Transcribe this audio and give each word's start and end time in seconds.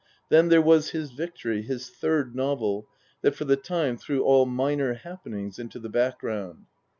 Then 0.29 0.49
there 0.49 0.63
was 0.63 0.89
his 0.89 1.11
victory, 1.11 1.61
his 1.61 1.91
Third 1.91 2.35
Novel, 2.35 2.87
that 3.21 3.35
for 3.35 3.45
the 3.45 3.55
time 3.55 3.97
threw 3.97 4.23
all 4.23 4.47
minor 4.47 4.95
happenings 4.95 5.59
into 5.59 5.77
the 5.77 5.89
background. 5.89 6.65